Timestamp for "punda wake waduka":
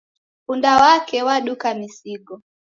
0.45-1.73